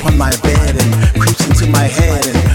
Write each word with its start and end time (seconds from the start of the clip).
upon 0.00 0.16
my 0.16 0.30
bed 0.42 0.82
and 0.82 1.20
creeps 1.20 1.46
into 1.46 1.66
my 1.70 1.84
head 1.84 2.26
and 2.26 2.49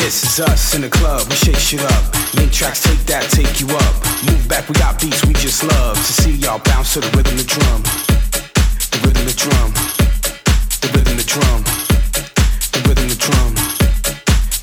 This 0.00 0.24
is 0.24 0.40
us 0.40 0.74
in 0.74 0.80
the 0.80 0.88
club, 0.88 1.28
we 1.28 1.36
shake 1.36 1.60
shit 1.60 1.84
up. 1.84 2.02
Link 2.34 2.50
tracks, 2.50 2.80
take 2.82 3.04
that, 3.04 3.28
take 3.30 3.60
you 3.60 3.68
up. 3.68 3.94
Move 4.24 4.48
back, 4.48 4.66
we 4.66 4.74
got 4.80 4.98
beats 4.98 5.20
we 5.26 5.34
just 5.34 5.62
love. 5.62 5.94
To 5.94 6.12
see 6.24 6.32
y'all 6.40 6.58
bounce 6.58 6.94
to 6.94 7.00
the 7.00 7.10
rhythm, 7.12 7.36
the 7.36 7.44
drum. 7.44 7.84
The 8.90 8.98
rhythm, 9.04 9.28
the 9.28 9.36
drum. 9.36 9.68
The 10.80 10.88
rhythm, 10.96 11.16
the 11.20 11.26
drum. 11.28 11.60
The 12.72 12.80
rhythm, 12.88 13.06
the 13.12 13.20
drum. 13.20 13.52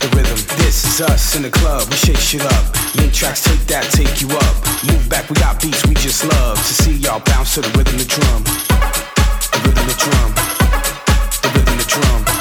The 0.02 0.10
rhythm. 0.18 0.40
This 0.58 0.84
is 0.84 1.02
us 1.06 1.36
in 1.38 1.44
the 1.44 1.54
club, 1.54 1.86
we 1.88 1.96
shake 1.96 2.18
shit 2.18 2.42
up. 2.42 2.66
Link 2.98 3.14
tracks, 3.14 3.46
take 3.46 3.62
that, 3.70 3.86
take 3.94 4.20
you 4.20 4.34
up. 4.34 4.56
Move 4.90 5.06
back, 5.08 5.30
we 5.30 5.38
got 5.38 5.62
beats 5.62 5.86
we 5.86 5.94
just 6.02 6.26
love. 6.26 6.58
To 6.58 6.74
see 6.82 6.98
y'all 6.98 7.22
bounce 7.22 7.54
to 7.54 7.62
the 7.62 7.70
rhythm, 7.78 8.02
the 8.02 8.10
drum. 8.10 8.42
The 9.54 9.60
rhythm, 9.70 9.86
the 9.86 9.98
drum. 10.02 10.30
The 11.46 11.50
rhythm, 11.54 11.78
the 11.78 11.86
drum. 11.86 12.37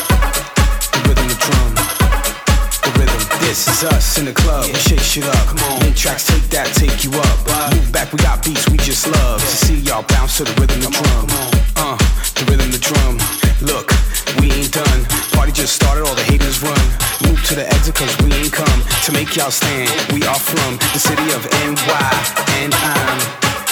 This 3.47 3.63
is 3.71 3.85
us 3.87 4.19
in 4.19 4.25
the 4.27 4.35
club, 4.35 4.67
yeah. 4.67 4.75
we 4.75 4.79
shake 4.83 5.07
shit 5.07 5.23
up. 5.23 5.39
Come 5.47 5.63
on. 5.71 5.79
Link 5.79 5.95
tracks, 5.95 6.27
take 6.27 6.43
that, 6.51 6.67
take 6.75 7.07
you 7.07 7.15
up. 7.15 7.39
Move 7.79 7.95
back, 7.95 8.11
we 8.11 8.19
got 8.19 8.43
beats 8.43 8.67
we 8.69 8.77
just 8.83 9.07
love. 9.07 9.39
Yeah. 9.39 9.47
To 9.47 9.57
see 9.63 9.79
y'all 9.87 10.03
bounce 10.03 10.43
to 10.43 10.45
the 10.45 10.51
rhythm, 10.59 10.83
the 10.83 10.91
drum. 10.91 11.31
On, 11.31 11.55
uh, 11.79 11.97
the 12.35 12.43
rhythm, 12.51 12.75
the 12.75 12.83
drum. 12.83 13.23
Look, 13.63 13.95
we 14.43 14.51
ain't 14.51 14.75
done. 14.75 15.07
Party 15.31 15.55
just 15.55 15.79
started, 15.79 16.03
all 16.03 16.19
the 16.19 16.27
haters 16.27 16.59
run. 16.59 16.75
Move 17.23 17.39
to 17.47 17.55
the 17.55 17.63
exit, 17.71 17.95
cause 17.95 18.11
we 18.27 18.35
ain't 18.35 18.51
come 18.51 18.83
to 19.07 19.11
make 19.15 19.39
y'all 19.39 19.55
stand. 19.55 19.95
We 20.11 20.27
are 20.27 20.43
from 20.43 20.83
the 20.91 20.99
city 20.99 21.31
of 21.31 21.47
NY, 21.71 22.11
and 22.59 22.75
I'm 22.75 23.19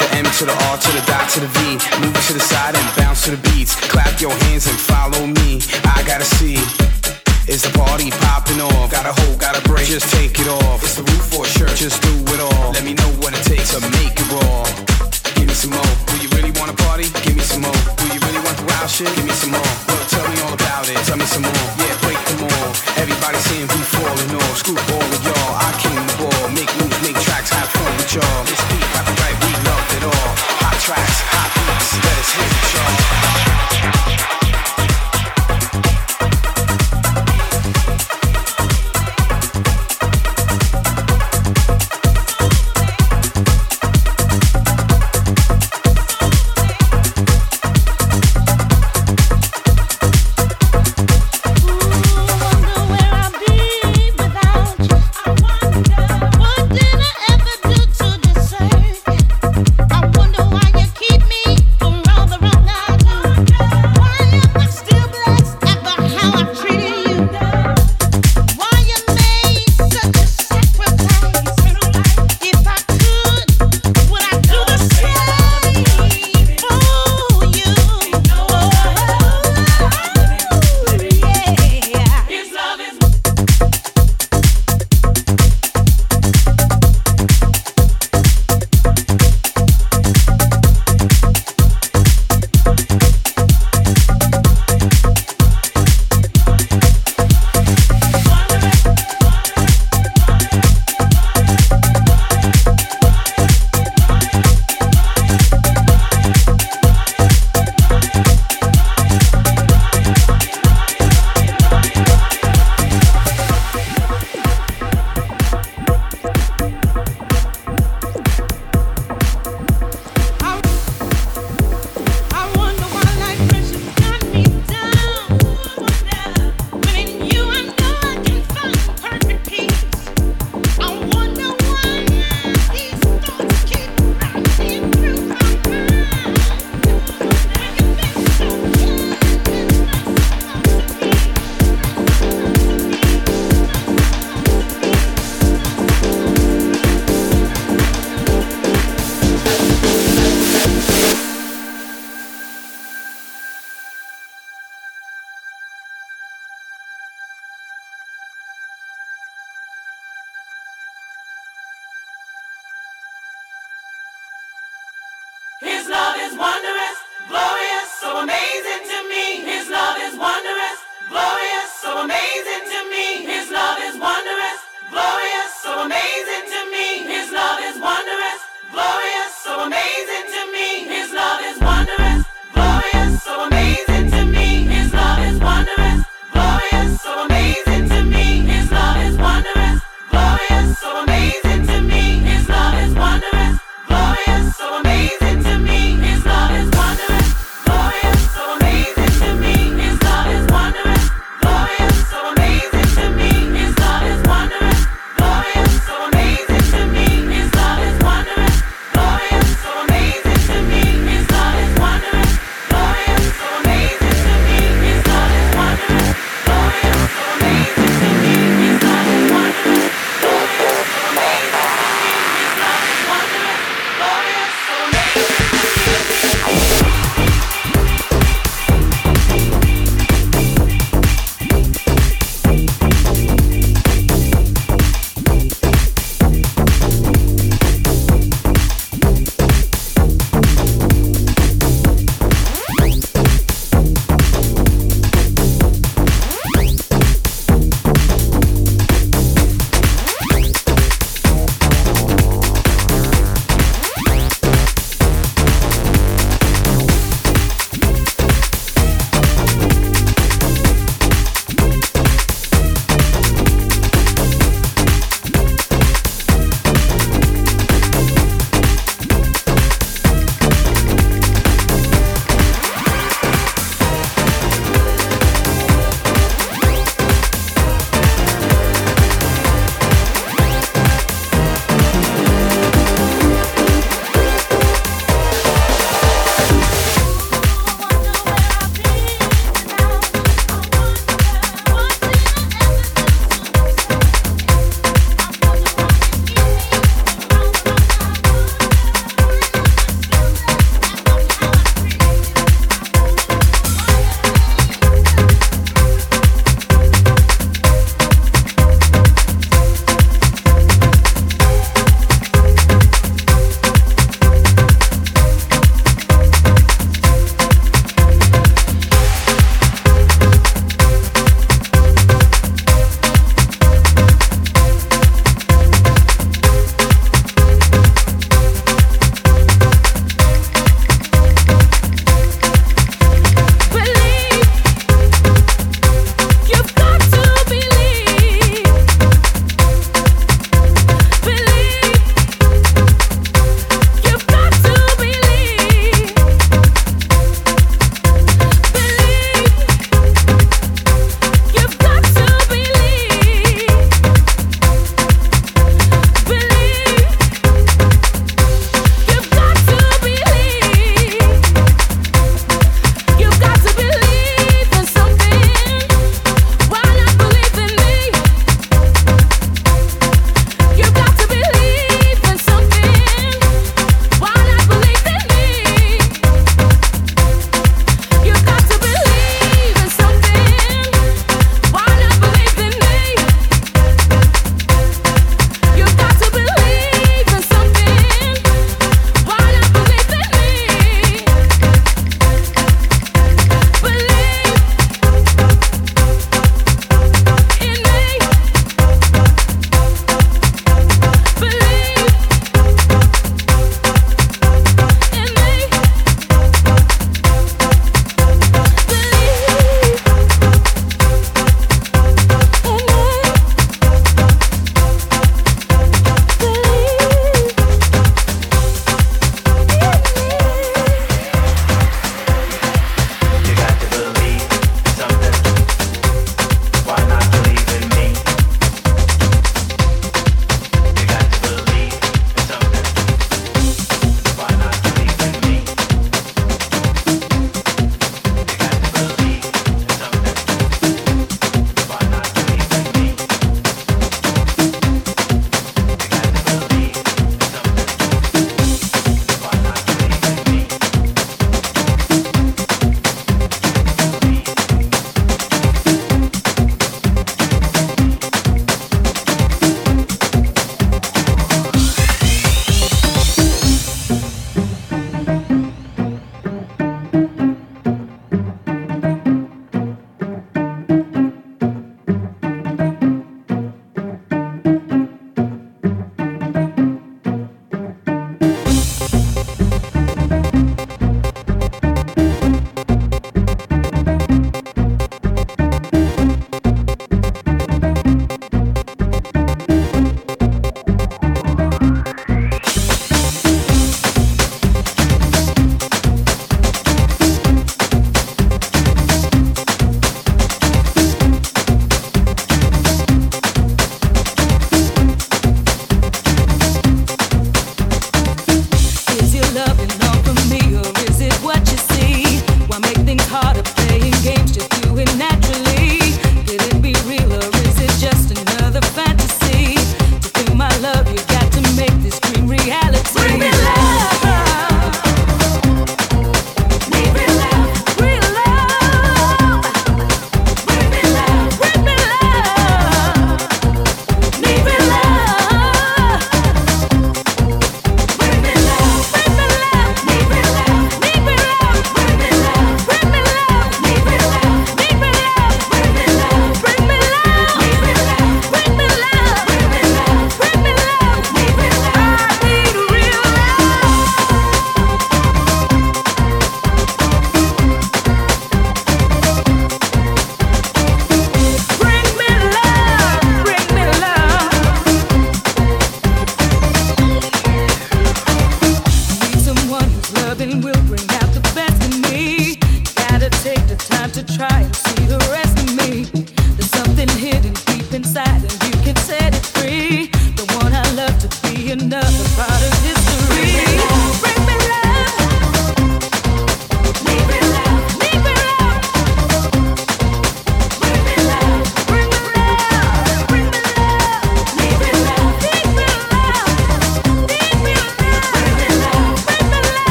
the 0.00 0.08
M 0.16 0.24
to 0.24 0.48
the 0.48 0.56
R 0.72 0.80
to 0.80 0.90
the 0.96 1.04
dot 1.04 1.28
to 1.36 1.44
the 1.44 1.50
V. 1.60 1.76
Move 2.00 2.16
to 2.24 2.32
the 2.32 2.40
side 2.40 2.72
and 2.72 2.88
bounce 2.96 3.28
to 3.28 3.36
the 3.36 3.40
beats. 3.52 3.76
Clap 3.92 4.16
your 4.16 4.32
hands 4.48 4.64
and 4.64 4.80
follow 4.80 5.28
me. 5.28 5.60
I 5.84 6.00
gotta 6.08 6.24
see 6.24 6.56
is 7.48 7.64
the 7.64 7.72
party 7.72 8.12
popping 8.28 8.60
off? 8.60 8.92
Got 8.92 9.08
a 9.08 9.12
hole, 9.24 9.36
got 9.40 9.56
a 9.56 9.62
break, 9.64 9.88
just 9.88 10.12
take 10.12 10.36
it 10.36 10.48
off. 10.52 10.84
It's 10.84 11.00
the 11.00 11.02
roof 11.02 11.32
for 11.32 11.48
sure, 11.48 11.72
just 11.72 12.04
do 12.04 12.12
it 12.28 12.40
all. 12.44 12.76
Let 12.76 12.84
me 12.84 12.92
know 12.92 13.08
what 13.24 13.32
it 13.32 13.40
takes 13.40 13.72
to 13.72 13.80
make 13.96 14.12
it 14.12 14.28
raw. 14.28 14.68
Give 15.32 15.48
me 15.48 15.56
some 15.56 15.72
more. 15.72 15.92
Do 16.12 16.20
you 16.20 16.28
really 16.36 16.52
wanna 16.60 16.76
party? 16.84 17.08
Give 17.24 17.32
me 17.32 17.40
some 17.40 17.64
more. 17.64 17.80
Do 17.96 18.04
you 18.12 18.20
really 18.20 18.44
want 18.44 18.60
wild 18.68 18.92
shit? 18.92 19.08
Give 19.16 19.24
me 19.24 19.32
some 19.32 19.56
more. 19.56 19.72
Well, 19.88 20.04
tell 20.12 20.28
me 20.28 20.36
all 20.44 20.52
about 20.52 20.92
it. 20.92 21.00
Tell 21.08 21.16
me 21.16 21.24
some 21.24 21.40
more. 21.40 21.64
Yeah, 21.80 21.96
break 22.04 22.20
them 22.28 22.52
all. 22.52 22.68
Everybody 23.00 23.40
saying 23.40 23.68
we 23.72 23.80
falling 23.96 24.32
off. 24.44 24.54
Screw 24.60 24.76
all 24.76 25.08
of 25.08 25.20
y'all. 25.24 25.52
I 25.56 25.72
came 25.80 26.04
the 26.04 26.16
ball. 26.20 26.52
Make 26.52 26.68
moves, 26.76 27.00
make 27.00 27.16
tracks, 27.16 27.48
have 27.48 27.72
fun 27.72 27.92
with 27.96 28.12
y'all. 28.12 28.44
This 28.44 28.60
beat, 28.68 28.84
right 28.92 29.36
we 29.40 29.50
Love 29.64 29.88
it 29.96 30.04
all. 30.04 30.30
Hot 30.68 30.76
tracks, 30.84 31.16
hot 31.32 31.48
beats, 31.56 31.96
let 31.96 32.12
us 32.12 32.30
hit 32.36 32.50
it, 32.60 32.66
y'all. 32.76 34.07